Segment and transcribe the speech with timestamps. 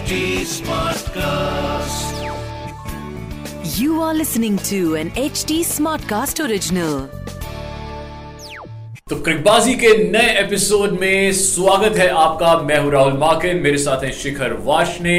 [0.00, 0.18] HD
[0.48, 2.12] Smartcast.
[3.78, 6.94] You are listening to an HD Smartcast original.
[9.10, 14.04] तो क्रिकबाजी के नए episode में स्वागत है आपका मैं हूँ राहुल माकिन मेरे साथ
[14.04, 15.16] हैं शिखर वाशने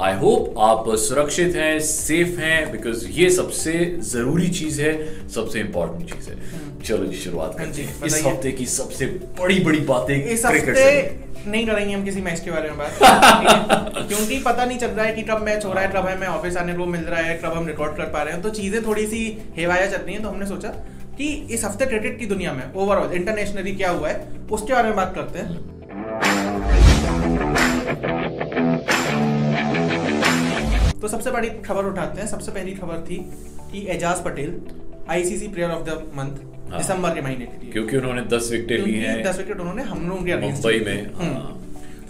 [0.00, 3.72] आई होप आप सुरक्षित हैं सेफ़ हैं बिकॉज़ ये सबसे
[4.10, 4.92] ज़रूरी चीज़ है
[5.28, 6.36] सबसे इंपॉर्टेंट चीज़ है।
[6.82, 9.06] चलो जी शुरुआत करते हैं। इस हफ़्ते की सबसे
[9.40, 10.84] बड़ी बड़ी बातें इस हफ़्ते
[11.46, 15.12] नहीं करेंगे हम किसी मैच के बारे में बात। क्योंकि पता नहीं चल रहा है
[15.14, 17.52] कि कब मैच हो रहा है कब हमें ऑफ़िस आने को मिल रहा है कब
[17.52, 20.28] हम रिकॉर्ड कर पा रहे हैं। तो चीज़ें थोड़ी सी हेवाया चल रही हैं तो
[20.28, 20.68] हमने सोचा
[21.18, 24.96] कि इस हफ़्ते क्रिकेट की दुनिया में ओवरऑल इंटरनेशनली क्या हुआ है उसके बारे में
[24.96, 25.69] बात करते हैं।
[31.00, 33.16] तो सबसे बड़ी खबर उठाते हैं सबसे पहली खबर थी
[33.72, 34.60] कि Ajaz Patel
[35.10, 36.48] ICC player of the month.
[36.72, 40.08] दिसंबर के महीने के लिए क्योंकि उन्होंने दस विकेटें ली हैं दस विकेट उन्होंने हम
[40.08, 41.56] लोगों के मुंबई में हम्म। हाँ।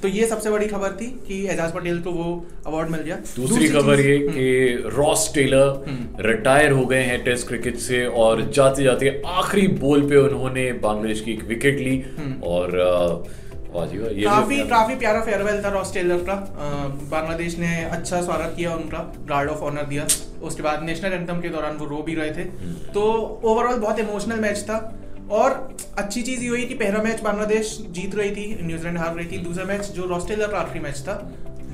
[0.02, 2.26] तो ये सबसे बड़ी खबर थी कि एजाज पटेल को वो
[2.66, 7.22] अवार्ड मिल गया दूसरी खबर ये हम्म, कि रॉस टेलर हम्म। रिटायर हो गए हैं
[7.24, 11.96] टेस्ट क्रिकेट से और जाते जाते आखिरी बॉल पे उन्होंने बांग्लादेश की एक विकेट ली
[12.18, 16.34] हम्म। और भी काफ़ी काफ़ी प्यारा फेयरवेल था रॉस टेलर का।
[17.10, 20.06] बांग्लादेश ने अच्छा स्वागत किया उनका गार्ड ऑफ़ ऑनर दिया।
[20.42, 23.02] उसके बाद नेशनल एंथम के दौरान वो रो भी रहे थे। हम्म। तो
[23.44, 24.78] ओवरऑल बहुत इमोशनल मैच था।
[25.30, 29.26] और अच्छी चीज़ ये हुई कि पहला मैच बांग्लादेश जीत रही थी न्यूजीलैंड हार रही
[29.26, 31.14] थी। दूसरा मैच जो रॉस टेलर का आखिरी मैच था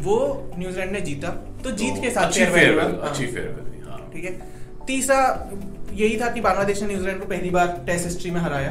[0.01, 0.19] वो
[0.59, 1.31] न्यूजीलैंड ने जीता।
[1.65, 4.33] तो जीत के साथ अच्छी फेयरवेल हाँ। अच्छी फेयरवेल हाँ। ठीक है।
[4.87, 5.51] तीसरा
[5.93, 8.71] यही था कि बांग्लादेश ने न्यूजीलैंड को पहली बार टेस्ट हिस्ट्री में हराया।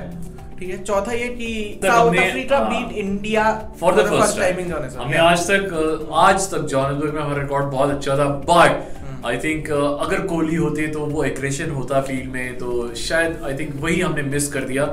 [0.59, 0.77] ठीक है?
[0.83, 3.43] चौथा ये कि South Africa beat India
[3.79, 7.65] for the first time in Jones हमने आज तक आज तक जोहान्सबर्ग में हमारा रिकॉर्ड
[7.71, 12.57] बहुत अच्छा था बट। आई थिंक अगर कोहली होते तो वो एग्रेशन होता फ़ील्ड में
[12.57, 14.85] तो शायद आई थिंक वही हमने मिस कर दिया।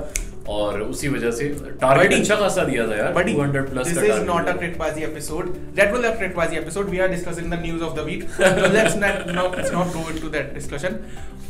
[0.48, 1.48] और उसी वजह से
[1.80, 4.56] टारगेट अच्छा खासा दिया था यार 200 प्लस this का is target not a दिया।
[4.62, 5.50] crickbazi episode.
[5.76, 6.88] That will a crickbazi episode.
[6.88, 8.28] We are discussing the news of the week.
[8.30, 10.98] So let's not, not let's not go into that discussion.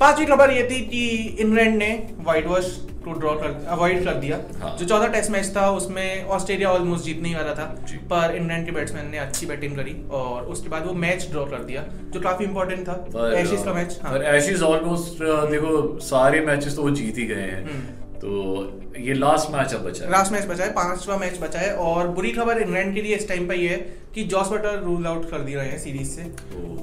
[0.00, 1.02] पांचवी खबर ये थी कि
[1.41, 1.88] England ने
[2.19, 2.70] whitewash
[3.04, 7.04] को draw कर avoid कर दिया हाँ। जो चौथा टेस्ट मैच था उसमें ऑस्ट्रेलिया ऑलमोस्ट
[7.04, 7.64] जीतने ही वाला था
[8.12, 11.62] पर इंग्लैंड के बैट्समैन ने अच्छी बैटिंग करी और उसके बाद वो मैच ड्रॉ कर
[11.64, 16.76] दिया जो काफ़ी इंपॉर्टेंट था। एशिज का मैच हाँ। पर एशिज ऑलमोस्ट देखो सारे मैचेस
[16.76, 18.31] तो वो जीत ही गए हैं। हम्म। तो
[18.99, 22.09] ये लास्ट मैच अब बचा है। लास्ट मैच बचा है पांचवा मैच बचा है और
[22.09, 23.77] बुरी खबर इंग्लैंड के लिए इस टाइम पर ये है
[24.15, 26.22] कि जॉस बटर रूल आउट कर दिए रहे हैं सीरीज़ से।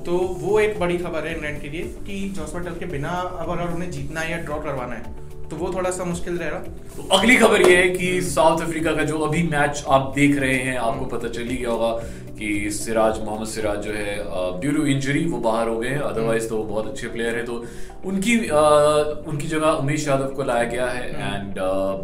[0.06, 3.50] तो वो एक बड़ी खबर है इंग्लैंड के लिए कि जॉस बटर के बिना अब
[3.50, 6.58] अगर उन्हें जीतना है या ड्रॉ करवाना है तो वो थोड़ा सा मुश्किल रहेगा।
[6.96, 10.58] तो अगली खबर ये है कि साउथ अफ्रीका का जो अभी मैच आप देख रहे
[10.60, 11.92] हैं आपको पता चल ही गया होगा
[12.40, 14.16] कि सिराज मोहम्मद सिराज जो है
[14.60, 17.46] ड्यू टू इंजरी वो बाहर हो गए हैं। अदरवाइज़ तो वो बहुत अच्छे प्लेयर हैं।
[17.46, 17.64] तो
[18.06, 18.62] उनकी अ,
[19.28, 21.56] उनकी जगह उमेश यादव को लाया गया है एंड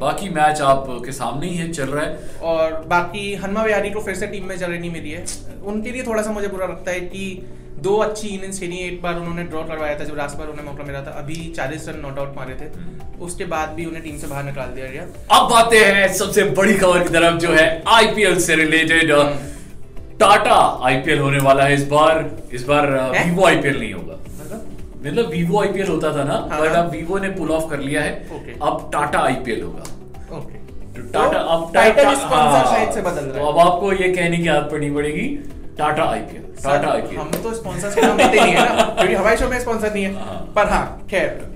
[0.01, 4.15] बाकी मैच आपके सामने ही है चल रहा है। और बाकी हनुमा विहारी को फिर
[4.15, 5.25] से टीम में जगह नहीं मिली है।
[5.65, 7.29] उनके लिए थोड़ा सा मुझे बुरा लगता है कि
[7.83, 10.83] दो अच्छी इनिंग्स खेली एक बार उन्होंने ड्रॉ करवाया था जब लास्ट बार उन्हें मौका
[10.83, 12.69] मिला था अभी 40 रन नॉट आउट मारे थे।
[13.19, 15.03] उसके बाद भी उन्हें टीम से बाहर निकाल दिया गया।
[15.39, 19.11] अब आते हैं सबसे बड़ी खबर की तरफ़ जो है आईपीएल से रिलेटेड
[20.19, 20.55] टाटा
[20.85, 24.67] आईपीएल होने वाला है इस बार। इस बार वीवो आईपीएल नहीं होगा। मतलब?
[25.05, 28.01] मतलब वीवो आईपीएल होता था ना हाँ, बट। अब वीवो ने पुल ऑफ़ कर लिया
[28.01, 28.11] है।
[28.61, 29.83] अब टाटा आईपीएल होगा।
[30.37, 30.53] ओके।
[30.95, 33.59] तो टाटा तो अब टाइटल टाटा- स्पॉन्सर हाँ, शायद से बदल रहा तो है अब
[33.59, 35.27] आपको ये कहने की आदत पड़नी पड़ेगी
[35.77, 39.37] टाटा आईपीएल टाटा आईपीएल हम तो स्पॉन्सर के नाम लेते नहीं है ना। क्योंकि हमारे
[39.37, 41.53] शो में स्पॉन्सर नहीं हाँ। है। पर हाँ खैर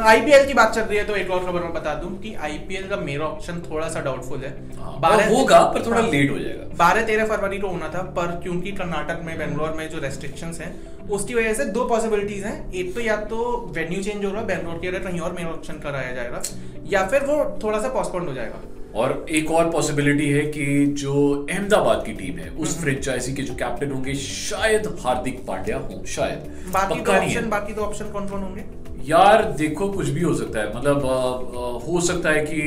[0.00, 2.88] आईपीएल की बात चल रही है तो एक और खबर मैं बता दूँ कि आईपीएल
[2.88, 4.50] का मेरा ऑप्शन थोड़ा सा डाउटफुल है
[4.80, 8.26] और होगा पर थोड़ा हाँ। लेट हो जाएगा। बारह तेरह फरवरी को होना था पर
[8.42, 10.72] क्योंकि कर्नाटक में बेंगलोर में जो रेस्ट्रिक्शंस हैं
[11.10, 13.38] उसकी वजह से दो पॉसिबिलिटीज हैं। एक तो या तो
[13.76, 16.42] वेन्यू चेंज होगा बेंगलोर की जगह कहीं और मेरा ऑप्शन कराया जाएगा
[16.86, 18.60] या फिर वो थोड़ा सा पोस्टपोन हो जाएगा।
[18.94, 23.42] और एक और पॉसिबिलिटी है कि जो अहमदाबाद की टीम है हम्म। उस फ्रेंचाइजी के
[23.42, 28.28] जो कैप्टन होंगे शायद हार्दिक पांड्या हो शायद। बाकी है। ऑप्शन बाकी दो ऑप्शन कौन
[28.28, 28.64] कौन होंगे?
[29.10, 32.60] यार देखो कुछ भी हो सकता है। मतलब अ, अ, हो सकता है कि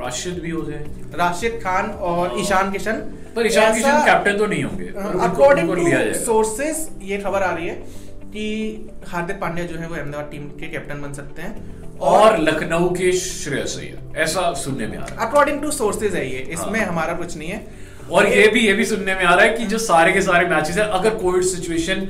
[0.00, 0.84] राशिद भी हो जाए।
[1.14, 2.92] राशिद खान और ईशान किशन।
[3.36, 4.86] पर ईशान किशन कैप्टन तो नहीं होंगे
[5.24, 7.74] अकॉर्डिंग टू सोर्सेस ये खबर आ रही है
[8.26, 12.88] कि हार्दिक पांड्या जो है वो अहमदाबाद टीम के कैप्टन बन सकते हैं। और लखनऊ
[12.90, 16.78] के श्रेय अय्यर ऐसा सुनने में आ रहा है। अकॉर्डिंग टू सोर्सेज है ये। इसमें
[16.80, 17.66] हाँ। हमारा कुछ नहीं है।
[18.10, 20.46] और ये भी ये भी सुनने में आ रहा है कि जो सारे के सारे
[20.46, 22.08] मैचेस है अगर कोविड सिचुएशन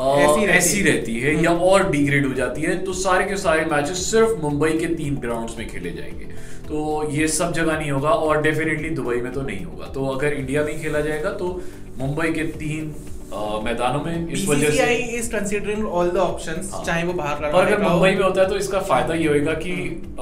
[0.00, 3.64] ऐसी रहती ऐसी रहती है या और डिग्रेड हो जाती है तो सारे के सारे
[3.64, 6.24] मैचेस सिर्फ़ मुंबई के तीन ग्राउंड्स में खेले जाएँगे।
[6.68, 10.32] तो ये सब जगह नहीं होगा और डेफिनेटली दुबई में तो नहीं होगा। तो अगर
[10.32, 11.62] इंडिया में ही खेला जाएगा तो
[11.98, 12.94] मुंबई के तीन
[13.32, 17.58] मैदानों में इस वजह से is considering all the options हाँ। चाहे वो बाहर का
[17.58, 19.74] अगर मुंबई में होता है तो इसका फ़ायदा ये होगा कि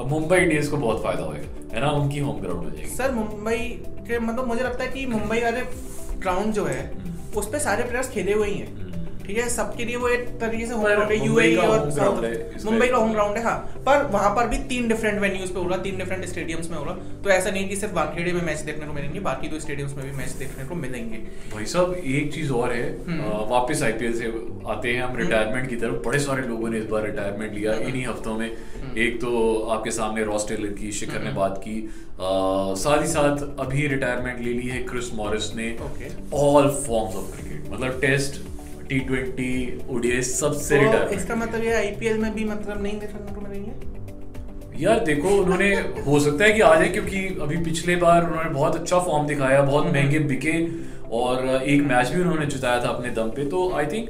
[0.07, 1.37] मुंबई इंडियंस को बहुत फ़ायदा होगा
[1.73, 1.89] है ना?
[1.91, 3.57] उनकी होम ग्राउंड हो जाएगी। सर मुंबई
[4.07, 5.61] के मतलब मुझे लगता है कि मुंबई वाले
[6.21, 6.81] ग्राउंड जो है
[7.37, 8.88] उस पे सारे प्लेयर्स खेले हुए ही हैं। हम्म।
[9.29, 11.83] ठीक है सबके लिए वो एक तरीके से होम ग्राउंड है यूएई का और
[12.65, 15.67] मुंबई का होम ग्राउंड है हाँ। पर वहाँ पर भी तीन डिफरेंट वेन्यूज पे हो
[15.67, 18.59] रहा तीन डिफरेंट स्टेडियम्स में हो रहा तो ऐसा नहीं कि सिर्फ़ वानखेड़े में मैच
[18.69, 21.17] देखने को मिलेंगे बाकी दो स्टेडियम्स में भी मैच देखने को मिलेंगे।
[21.53, 24.33] भाई साहब एक चीज़ और है हम्म। वापस आईपीएल से
[24.71, 27.87] आते हैं हम रिटायरमेंट की तरफ़। बड़े सारे लोगों ने इस बार रिटायरमेंट लिया हम्म।
[27.87, 29.31] इन्हीं हफ्तों में। एक तो
[29.71, 31.79] आपके सामने रॉस टेलर की शिखर ने बात की।
[32.81, 35.71] साथ ही साथ अभी रिटायरमेंट ले ली है क्रिस मॉरिस ने।
[36.45, 38.41] ऑल फॉर्म्स ऑफ़ क्रिकेट मतलब टेस्ट
[38.89, 39.51] टी ट्वेंटी
[39.89, 43.97] ओडीआई सबसे तो रिटायरमेंट इसका मतलब ये आईपीएल में भी मतलब नहीं देखने को मिलेंगे
[44.79, 45.69] यार देखो उन्होंने
[46.05, 49.61] हो सकता है कि आ जाए क्योंकि अभी पिछले बार उन्होंने बहुत अच्छा फॉर्म दिखाया
[49.63, 50.53] बहुत हम्म। महँगे बिके
[51.17, 54.09] और एक मैच भी उन्होंने जिताया था अपने दम पे। तो आई थिंक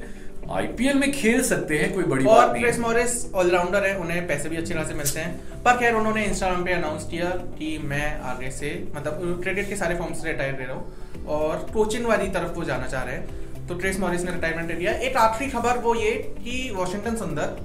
[0.51, 4.27] आईपीएल में खेल सकते हैं कोई बड़ी और बात नहीं क्रिस मॉरिस ऑलराउंडर है उन्हें
[4.27, 7.29] पैसे भी अच्छे खासे मिलते हैं। पर खैर उन्होंने इंस्टाग्राम पे अनाउंस किया
[7.59, 11.67] कि मैं आगे से मतलब क्रिकेट के सारे फॉर्म से रिटायर ले रहा हूँ और
[11.73, 13.38] कोचिंग वाली तरफ़ वो जाना चाह रहे हैं।
[13.69, 17.57] तो क्रिस मॉरिस ने रिटायरमेंट ले लिया एक आखिरी खबर वो ये कि वॉशिंगटन सुंदर,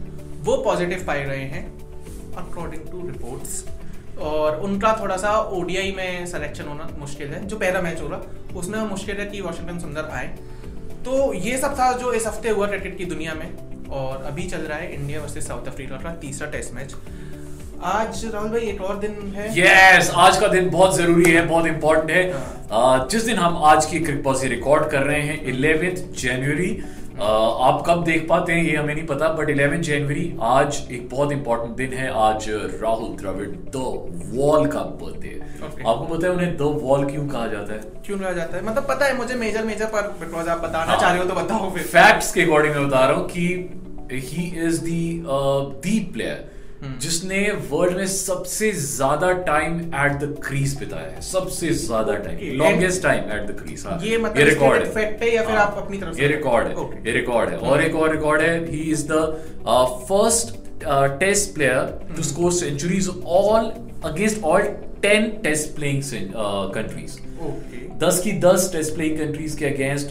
[0.43, 1.65] वो पॉजिटिव पाए गए हैं
[2.37, 3.65] अकॉर्डिंग टू रिपोर्ट्स
[4.23, 8.21] और उनका थोड़ा सा ओडीआई में सिलेक्शन होना मुश्किल है, जो पहला मैच हो रहा,
[8.59, 10.27] उसमें मुश्किल है कि वॉशिंगटन सुंदर आए।
[11.05, 14.61] तो ये सब था जो इस हफ़्ते हुआ क्रिकेट की दुनिया में, और अभी चल
[14.61, 16.95] रहा है इंडिया वर्सेज साउथ अफ्रीका का तीसरा टेस्ट मैच
[17.85, 21.67] आज राहुल भाई एक और दिन है यस आज का दिन बहुत ज़रूरी है बहुत
[21.67, 22.23] इंपॉर्टेंट है
[22.71, 26.71] हाँ। जिस दिन हम आज की क्रिक पॉसी रिकॉर्ड कर रहे हैं 11th जनवरी
[27.19, 31.33] आप कब देख पाते हैं ये हमें नहीं पता बट 11 जनवरी आज एक बहुत
[31.33, 32.47] इंपॉर्टेंट दिन है आज
[32.83, 33.85] राहुल द्रविड़ द
[34.35, 35.87] वॉल का बर्थडे है Okay.
[35.87, 38.87] आपको पता है उन्हें द वॉल क्यों कहा जाता है क्यों रहा जाता है मतलब
[38.89, 41.71] पता है मुझे मेजर मेजर पर बिकॉज़ आप बताना हाँ। चाह रहे हो तो बताओ
[41.71, 43.47] फिर फैक्ट्स के अकॉर्डिंग मैं बता रहा हूँ कि
[44.13, 46.54] ही इज़ दी प्लेयर।
[47.01, 47.41] जिसने
[47.71, 53.31] वर्ल्ड में सबसे ज़्यादा टाइम एट द क्रीज बिताया है सबसे ज़्यादा time longest time
[53.33, 56.29] at the crease ये मतलब ये रिकॉर्ड है। है या फिर आप अपनी तरफ़ ये
[56.29, 57.07] रिकॉर्ड है Okay.
[57.07, 59.21] ये रिकॉर्ड है। और एक और रिकॉर्ड है he is the
[60.09, 60.57] first
[61.21, 62.17] test player hmm.
[62.17, 63.73] To score centuries all
[64.05, 64.63] against all
[65.05, 66.03] ten test playing
[66.75, 67.19] countries
[67.99, 70.09] दस की दस टेस्ट प्लेइंग कंट्रीज़ के against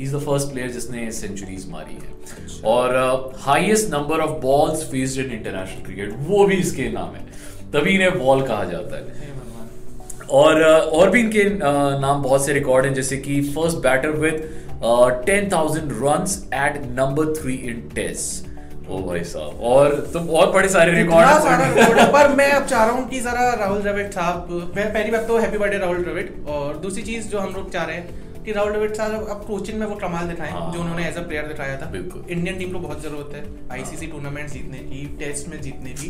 [0.00, 2.16] is the first player जिसने सेंचुरीज मारी है.
[2.64, 7.26] और highest number of balls faced in international cricket वो भी इसके नाम है.
[7.72, 9.36] तभी इन्हें बॉल कहा जाता है.
[10.30, 14.10] और uh, और भी इनके uh, नाम बहुत से रिकॉर्ड हैं जैसे कि first batter
[14.24, 14.42] with
[15.26, 16.26] ten thousand run
[16.56, 18.47] at number three in test
[18.88, 22.94] ओ भाई साहब। और तुम और बड़े सारे सारा रिकॉर्ड पर मैं अब चाह रहा
[22.94, 27.02] हूँ कि जरा राहुल द्रविड़ साहब पहली बात तो हैप्पी बर्थडे राहुल द्रविड़ और दूसरी
[27.02, 29.94] चीज़ जो हम लोग चाह रहे हैं कि राहुल द्रविड़ साहब अब कोचिंग में वो
[29.96, 33.02] कमाल दिखाएँ हाँ। जो उन्होंने एज अ प्लेयर दिखाया था। बिल्कुल। इंडियन टीम को बहुत
[33.02, 33.42] ज़रूरत है
[33.72, 36.08] आईसीसी टूर्नामेंट जीतने की टेस्ट में जीतने की।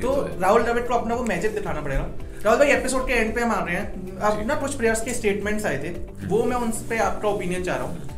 [0.00, 2.06] तो तो राहुल द्रविड़ को अपना वो मैजिक दिखाना पड़ेगा।
[2.44, 5.14] राहुल भाई एपिसोड के एंड पे हम आ रहे हैं। अब ना कुछ प्लेयर्स के
[5.14, 5.90] स्टेटमेंट्स आए थे
[6.28, 8.16] वो मैं उन पे आपका ओपिनियन चाह रहा हूँ।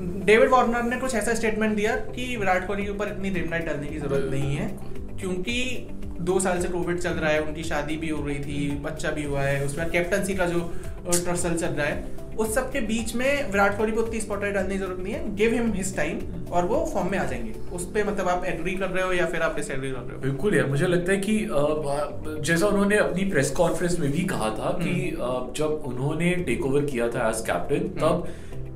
[0.00, 3.86] डेविड वार्नर ने कुछ ऐसा स्टेटमेंट दिया कि विराट कोहली के ऊपर इतनी लिमलाइट डालने
[3.86, 4.68] की ज़रूरत नहीं है
[5.20, 5.88] क्योंकि
[6.20, 9.24] दो साल से कोविड चल रहा है उनकी शादी भी हो रही थी बच्चा भी
[9.24, 10.60] हुआ है उसके बाद कैप्टनसी का जो
[11.10, 14.74] ट्रसल चल रहा है उस सब के बीच में विराट कोहली को उतनी स्पॉटलाइट डालने
[14.74, 16.18] की ज़रूरत नहीं है। गिव हिम हिज टाइम
[16.52, 19.26] और वो फॉर्म में आ जाएँगे। उस पर मतलब आप एग्री कर रहे हो या
[19.26, 20.20] फिर आप डिसएग्री कर रहे हो?
[20.22, 21.38] बिल्कुल यार मुझे लगता है कि
[22.42, 26.84] जैसा उन्होंने अपनी प्रेस कॉन्फ्रेंस में भी कहा था कि हम्म। जब उन्होंने टेक ओवर
[26.84, 28.28] किया था एज कैप्टन तब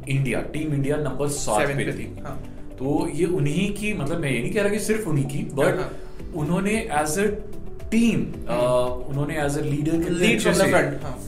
[0.08, 2.36] इंडिया टीम इंडिया नंबर सात पे थी हाँ।
[2.78, 5.78] तो ये उन्हीं की मतलब मैं ये नहीं कह रहा कि सिर्फ़ उन्हीं की बट
[5.78, 5.90] हाँ।
[6.34, 7.26] उन्होंने एज अ
[7.90, 8.20] टीम
[8.50, 11.18] उन्होंने एज अ लीडर front, हाँ।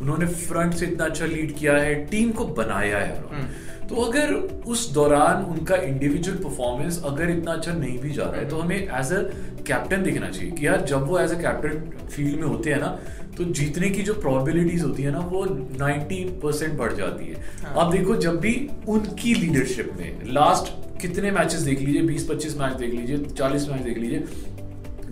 [0.00, 4.32] उन्होंने फ्रंट से इतना अच्छा लीड किया है टीम को बनाया है हम्म। तो अगर
[4.66, 8.76] उस दौरान उनका इंडिविजुअल परफॉर्मेंस अगर इतना अच्छा नहीं भी जा रहा है तो हमें
[8.76, 9.20] एज अ
[9.66, 12.98] कैप्टन देखना चाहिए कि यार जब वो एज अ कैप्टन फ़ील्ड में होते हैं ना
[13.38, 17.74] तो जीतने की जो प्रोबेबिलिटीज होती है ना वो 90 परसेंट बढ़ जाती है हाँ।
[17.78, 18.54] आप देखो जब भी
[18.88, 23.98] उनकी लीडरशिप में लास्ट कितने मैचेस देख लीजिए 20-25 मैच देख लीजिए 40 मैच देख
[23.98, 24.24] लीजिए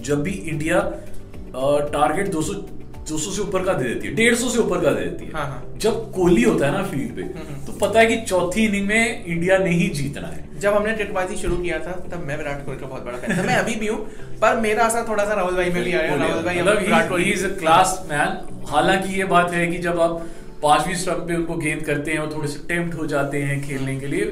[0.01, 0.81] जब भी इंडिया
[1.93, 2.55] टारगेट 200
[3.09, 5.33] 200 से ऊपर का दे देती है डेढ़ सौ से ऊपर का दे देती है।
[5.33, 8.65] हाँ, हाँ। जब कोहली होता है ना फ़ील्ड पे हम्म। तो पता है कि चौथी
[8.67, 12.37] इनिंग में इंडिया ने ही जीतना है। जब हमने टेटबाजी शुरू किया था तब मैं
[12.39, 13.99] विराट कोहली का बहुत बड़ा फ़ैन था। मैं अभी भी हूँ
[14.41, 17.31] पर मेरा असर थोड़ा सा राहुल भाई में भी आया राहुल भाई अब Virat Kohli
[17.33, 20.27] is a class man हालाँकि ये बात है कि जब आप
[20.63, 23.99] पांचवी स्टंप पे उनको गेंद करते हैं और थोड़े से टेम्प्ट हो जाते हैं खेलने
[24.01, 24.25] के लिए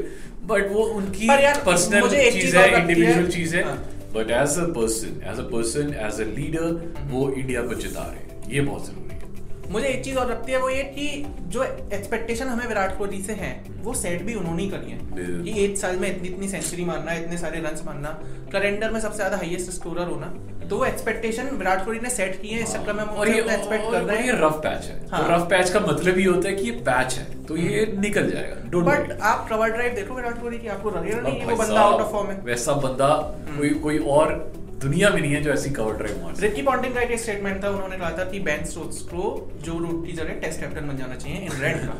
[0.47, 1.29] बट वो उनकी
[1.67, 3.77] पर्सनल चीज़ है इंडिविजुअल चीज़ है। हाँ।
[4.15, 6.69] But as a person as a person as a leader
[7.11, 10.53] वो इंडिया को जिता रहे हैं। ये बहुत ज़रूरी है। मुझे एक चीज़ और लगती
[10.53, 14.63] है वो ये कि जो एक्सपेक्टेशन हमें विराट कोहली से है वो सेट भी उन्होंने
[14.63, 14.99] ही करी है।
[15.45, 18.09] कि एक साल में इतनी इतनी सेंचुरी मारना इतने सारे रन मारना
[18.53, 20.33] कैलेंडर में सबसे ज़्यादा हाईएस्ट स्कोरर होना
[20.69, 23.91] तो वो एक्सपेक्टेशन विराट कोहली ने सेट की है इस चक्कर में और ये एक्सपेक्ट
[23.91, 26.49] कर रहे ये हैं रफ पैच है। हाँ। तो रफ पैच का मतलब ये होता
[26.49, 30.41] है कि ये पैच है तो ये निकल जाएगा बट आप कवर ड्राइव देखो विराट
[30.41, 33.09] कोहली की आपको लगेगा नहीं वो बंदा आउट ऑफ़ फॉर्म है। वैसा बंदा
[33.49, 34.35] कोई कोई और
[34.83, 37.63] दुनिया में नहीं है जो ऐसी कवर ड्राइव मार सके रिकी पॉन्टिंग का एक स्टेटमेंट
[37.65, 40.97] था उन्होंने कहा था कि बेन स्टोक्स को जो रूट की जगह टेस्ट कैप्टन बन
[40.97, 41.95] जाना चाहिए इन रेड का।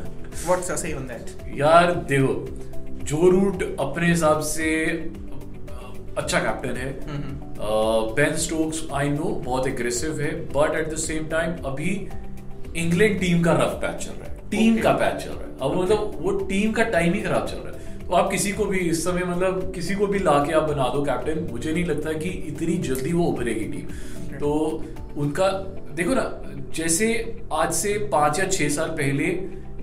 [0.45, 2.33] What's your say on that यार देखो
[3.05, 4.69] जो रूट अपने हिसाब से
[6.17, 6.89] अच्छा कैप्टन है
[8.15, 11.91] बेन स्टोक्स आई नो बहुत एग्रेसिव है but at the same time अभी
[12.75, 14.83] इंग्लैंड टीम का रफ पैच चल रहा है टीम Okay.
[14.83, 17.67] का पैच चल रहा है। अब मतलब वो टीम का टाइम ही खराब चल रहा
[17.67, 17.72] है।
[18.07, 20.87] तो आप किसी को भी इस समय मतलब किसी को भी ला के आप बना
[20.89, 24.51] दो कैप्टन मुझे नहीं लगता कि इतनी जल्दी वो उभरेगी टीम तो
[25.17, 25.47] उनका
[25.95, 26.25] देखो ना
[26.75, 27.07] जैसे
[27.53, 29.25] आज से पाँच या छह साल पहले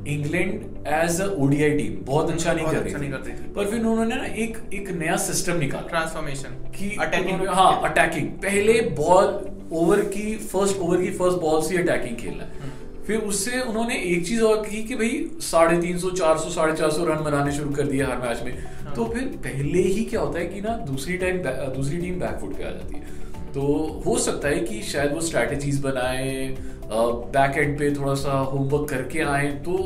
[0.09, 3.79] England as a ODI team बहुत अच्छा नहीं बहुत कर अच्छा रही थी। पर फिर
[3.81, 9.27] उन्होंने ना एक एक नया सिस्टम निकाला। ट्रांसफॉर्मेशन कि अटैकिंग हाँ अटैकिंग पहले बॉल
[9.73, 12.71] ओवर की फ़र्स्ट ओवर की फ़र्स्ट बॉल से अटैकिंग खेलना। है
[13.07, 16.73] फिर उससे उन्होंने एक चीज़ और की कि भाई साढ़े तीन सौ चार सौ साढ़े
[16.73, 20.21] चार सौ रन बनाने शुरू कर दिया हर मैच में। तो फिर पहले ही क्या
[20.21, 21.39] होता है कि ना दूसरी टाइम
[21.75, 23.19] दूसरी टीम बैकफुट पे आ जाती है।
[23.53, 23.63] तो
[24.07, 26.57] हो सकता है कि शायद वो स्ट्रैटेजीज बनाए
[26.93, 29.77] बैक एंड पे थोड़ा सा होमवर्क करके आए तो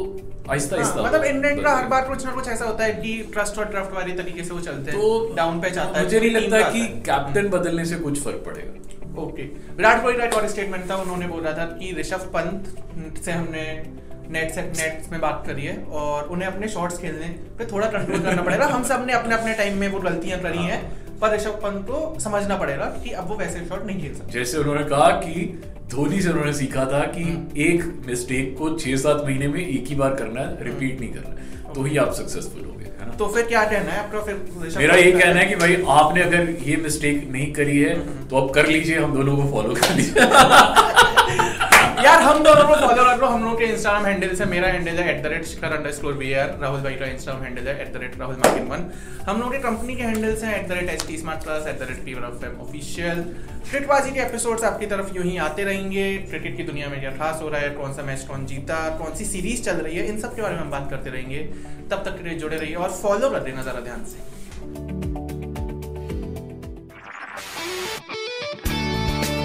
[0.50, 3.58] आहिस्ता आहिस्ता मतलब इंग्लैंड का हर बार कुछ ना कुछ ऐसा होता है कि ट्रस्ट
[3.58, 6.30] और ट्रफ्ट वाली तरीके से वो चलते हैं तो डाउन पे जाता है मुझे नहीं
[6.30, 9.42] लगता का कि कैप्टन बदलने से कुछ फ़र्क पड़ेगा। ओके
[9.76, 13.62] विराट कोहली का एक और स्टेटमेंट था, उन्होंने बोला था कि ऋषभ पंत से हमने
[14.30, 17.28] नेट से नेट में बात करी है और उन्हें अपने शॉट्स खेलने
[17.58, 20.80] पे थोड़ा कंट्रोल करना पड़ेगा। हम सबने अपने अपने टाइम में वो गलतियाँ करी हैं,
[21.20, 24.58] पर ऋषभ पंत को समझना पड़ेगा कि अब वो वैसे शॉट नहीं खेल सकते। जैसे
[24.58, 27.22] उन्होंने कहा कि धोनी से उन्होंने सीखा था कि
[27.62, 31.30] एक मिस्टेक को छह सात महीने में एक ही बार करना है रिपीट नहीं करना
[31.30, 33.12] है। तो ही आप सक्सेसफुल होंगे है ना?
[33.12, 34.20] तो फिर क्या कहना है आपका?
[34.20, 37.94] फिर मेरा ये कहना है कि भाई आपने अगर ये मिस्टेक नहीं करी है
[38.28, 41.02] तो आप कर लीजिए हम दोनों को फॉलो कर लीजिए।
[42.04, 44.98] यार हम दोनों को फॉलो कर लो हम लोग के इंस्टाग्राम हैंडल से मेरा हैंडल
[45.02, 47.92] है at the rate Shikhar underscore V R Rahul भाई का इंस्टाग्राम हैंडल है एट
[47.94, 48.84] द रेट राहुल मार्किन वन।
[49.28, 51.78] हम लोग के कंपनी के हैंडल्स हैं at the rate H T smart plus at
[51.80, 56.06] the rate fever of M official Cricketbaazi के एपिसोड्स आपकी तरफ़ यूँ ही आते रहेंगे।
[56.28, 57.70] क्रिकेट की दुनिया में क्या खास हो रहा है?
[57.80, 58.78] कौन सा मैच कौन जीता?
[58.98, 60.06] कौन सी सीरीज़ चल रही है?
[60.08, 61.42] इन सब के बारे में हम बात करते रहेंगे।
[61.90, 64.32] तब तक जुड़े रहिए और फॉलो कर देना जरा ध्यान से।